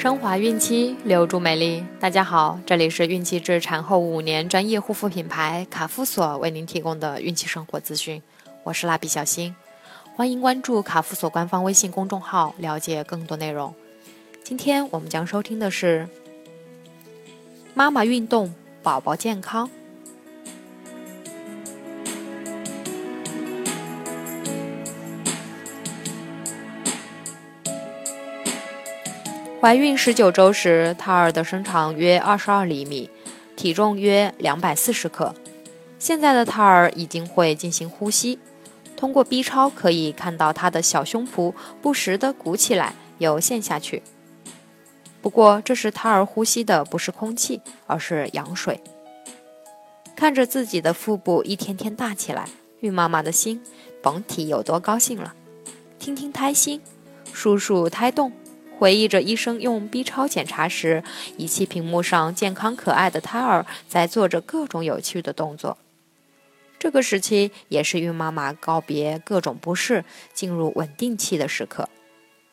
[0.00, 1.84] 升华孕期，留住美丽。
[2.00, 8.22] 大家好，这里是孕期至产后五年专业护肤品牌卡夫索为您提供的孕期生活资讯。
[8.64, 9.54] 我是蜡笔小新，
[10.16, 13.74] 欢迎关注卡夫索官方微信公众号，了解更多内容。
[14.42, 16.08] 今天我们将收听的是
[17.74, 19.68] 妈妈运动，宝宝健康。
[29.60, 33.10] 怀孕十九周时，胎儿的身长约二十二厘米，
[33.56, 35.34] 体重约两百四十克。
[35.98, 38.38] 现在的胎儿已经会进行呼吸，
[38.96, 41.52] 通过 B 超可以看到他的小胸脯
[41.82, 44.02] 不时地鼓起来又陷下去。
[45.20, 48.80] 不过，这时胎儿呼吸的不是空气，而是羊水。
[50.16, 52.48] 看着自己的腹部一天天大起来，
[52.80, 53.62] 孕妈妈的心
[54.00, 55.34] 甭提有多高兴了。
[55.98, 56.80] 听听胎心，
[57.34, 58.32] 数数胎动。
[58.80, 61.04] 回忆着医生用 B 超检查时，
[61.36, 65.76] 仪器屏幕上健康可爱的胎儿在做着各种有趣的动作。
[66.78, 71.90] 这个时期也是孕妈妈告别各种不适、进入稳定期的时刻，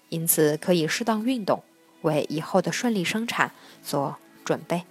[0.09, 1.63] 因此可以适当运动，
[2.01, 4.83] 为以后的顺利生产做准备。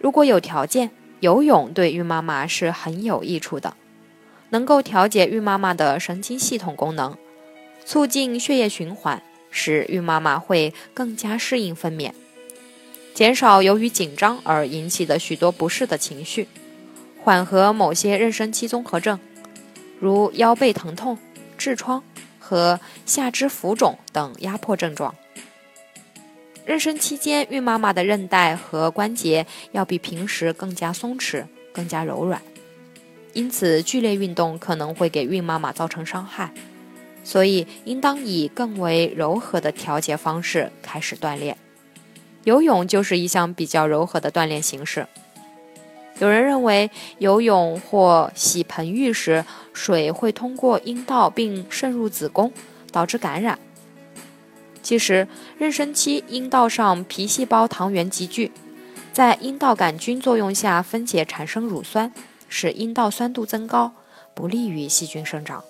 [0.00, 3.76] 如果有条件，游泳对孕妈妈是很有益处的，
[4.48, 7.16] 能够调节孕妈妈的神经系统功能。
[7.90, 12.12] 促进血液循环，使孕妈妈会更加适应分娩，
[13.14, 16.46] 减少由于紧张而引起的许多不适的情绪，
[17.20, 19.18] 缓和某些妊娠期综合症，
[19.98, 21.18] 如腰背疼痛、
[21.58, 22.04] 痔疮
[22.38, 25.12] 和下肢浮肿等压迫症状。
[26.64, 32.40] 妊娠期间，孕妈妈的韧带和关节要比平时更加松弛、更加柔软，
[33.32, 36.52] 因此剧烈运动可能会给孕妈妈造成伤害。
[37.22, 41.56] 所以，应当以更为柔和的调节方式开始锻炼。
[42.44, 45.06] 游泳就是一项比较柔和的锻炼形式。
[46.18, 52.52] 有人认为，游泳或洗盆浴时，水会通过阴道并渗入子宫，
[52.90, 53.58] 导致感染。
[54.82, 55.28] 其实，
[55.58, 58.50] 妊娠期阴道上皮细胞糖原集聚，
[59.12, 62.12] 在阴道杆菌作用下分解产生乳酸，
[62.48, 63.92] 使阴道酸度增高，
[64.34, 65.62] 不利于细菌生长。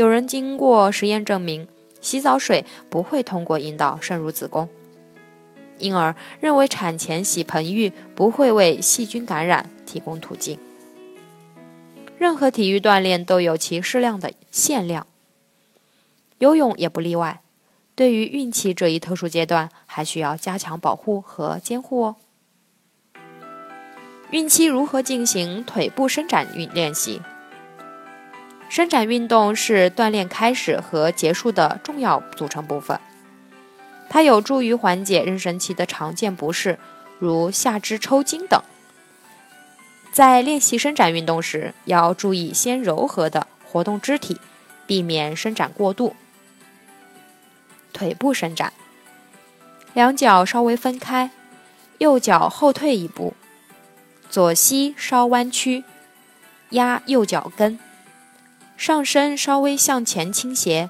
[0.00, 1.68] 有人经过实验证明，
[2.00, 4.66] 洗澡水不会通过阴道渗入子宫，
[5.76, 10.58] 因而认为产前洗盆浴不会为细菌感染提供途径。
[12.16, 15.06] 任何体育锻炼都有其适量的限量，
[16.38, 17.42] 游泳也不例外。
[17.94, 22.16] 对于孕期这一特殊阶段，还需要加强保护和监护哦。
[24.30, 27.20] 孕期如何进行腿部伸展运练习？
[28.70, 33.00] 伸展运动是锻炼开始和结束的重要组成部分，
[34.08, 36.78] 它有助于缓解妊娠期的常见不适，
[37.18, 38.62] 如下肢抽筋等。
[40.12, 44.40] 在练习伸展运动时，要注意先柔和的活动肢体，
[44.86, 46.14] 避免伸展过度。
[47.92, 48.72] 腿部伸展，
[49.94, 51.32] 两脚稍微分开，
[51.98, 53.34] 右脚后退一步，
[54.30, 55.82] 左膝稍弯曲，
[56.70, 57.76] 压右脚跟。
[58.80, 60.88] 上身稍微向前倾斜，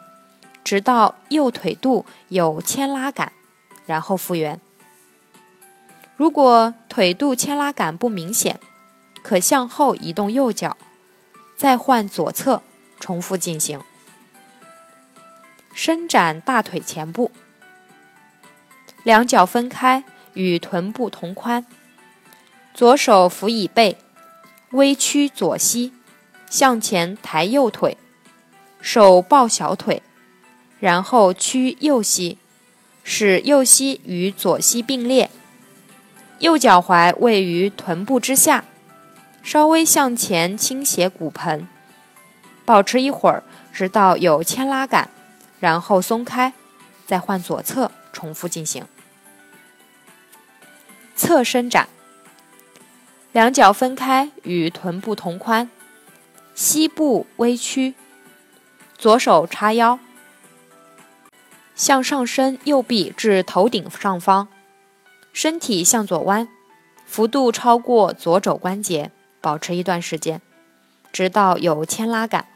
[0.62, 3.33] 直到右腿肚有牵拉感，
[3.84, 4.61] 然后复原。
[6.17, 8.61] 如果腿肚牵拉感不明显，
[9.25, 10.77] 可向后移动右脚，
[11.56, 12.62] 再换左侧，
[13.00, 13.81] 重复进行。
[15.75, 17.33] 伸展大腿前部，
[19.03, 21.67] 两脚分开，与臀部同宽，
[22.73, 23.99] 左手扶椅背，
[24.71, 25.93] 微屈左膝。
[26.50, 27.97] 向前抬右腿，
[28.83, 30.03] 手抱小腿，
[30.81, 32.37] 然后屈右膝，
[33.05, 35.31] 使右膝与左膝并列，
[36.41, 38.64] 右脚踝位于臀部之下，
[39.43, 41.69] 稍微向前倾斜骨盆，
[42.64, 45.08] 保持一会儿，直到有牵拉感，
[45.61, 46.52] 然后松开，
[47.06, 48.85] 再换左侧重复进行。
[51.14, 51.88] 侧伸展，
[53.31, 55.70] 两脚分开，与臀部同宽。
[56.62, 57.95] 膝部微屈，
[58.99, 59.99] 左手叉腰，
[61.75, 64.47] 向上伸右臂至头顶上方，
[65.33, 66.47] 身体向左弯，
[67.07, 69.11] 幅度超过左肘关节，
[69.41, 70.43] 保持一段时间，
[71.11, 72.47] 直到有牵拉感，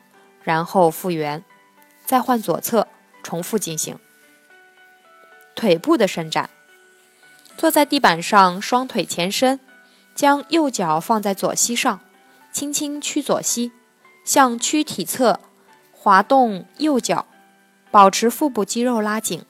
[0.43, 1.43] 然后复原，
[2.05, 2.87] 再换左侧，
[3.23, 3.99] 重复进行。
[5.55, 6.51] 腿部的伸展，
[7.57, 9.59] 坐在地板上，双腿前伸，
[10.15, 12.01] 将右脚放在左膝上，
[12.53, 13.73] 轻轻屈左膝。
[14.25, 15.39] 向躯体侧
[15.93, 17.27] 滑动右脚，
[17.91, 19.45] 保持腹部肌肉拉紧，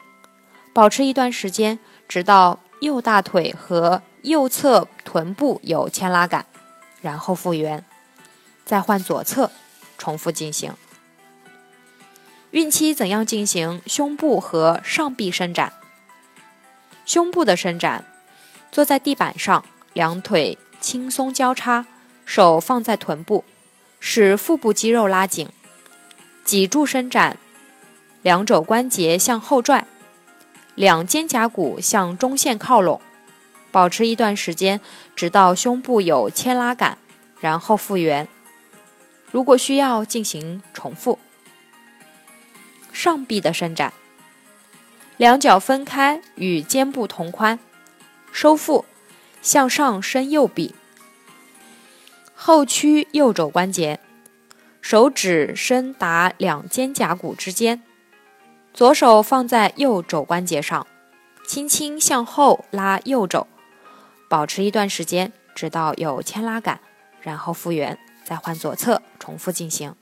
[0.73, 1.79] 保持一段时间，
[2.09, 6.47] 直到右大腿和右侧臀部有牵拉感，
[7.01, 7.85] 然后复原，
[8.65, 9.51] 再换左侧，
[9.97, 10.75] 重复进行。
[12.51, 15.73] 孕期怎样进行胸部和上臂伸展？
[17.05, 18.05] 胸部的伸展，
[18.71, 21.87] 坐在地板上，两腿轻松交叉，
[22.25, 23.45] 手放在臀部，
[24.07, 25.49] 使腹部肌肉拉紧，
[26.45, 27.39] 脊柱伸展，
[28.21, 29.87] 两肘关节向后拽。
[30.75, 33.01] 两肩胛骨向中线靠拢，
[33.73, 34.79] 保持一段时间，
[35.17, 36.99] 直到胸部有牵拉感，
[37.41, 38.29] 然后复原。
[39.31, 41.19] 如果需要进行重复。
[42.93, 43.95] 上臂的伸展，
[45.17, 47.59] 两脚分开与肩部同宽，
[48.31, 48.85] 收腹，
[49.41, 50.75] 向上伸右臂，
[52.47, 53.99] 后屈右肘关节，
[54.83, 57.83] 手指伸达两肩胛骨之间。
[58.75, 60.87] 左手放在右肘关节上，
[61.49, 63.47] 轻轻向后拉右肘，
[64.29, 66.81] 保持一段时间，直到有牵拉感，
[67.23, 69.95] 然后复原，再换左侧，重复进行。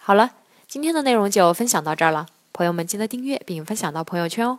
[0.00, 0.32] 好了，
[0.66, 4.58] 今天的内容就分享到这儿了，朋友们记得订阅并分享到朋友圈哦。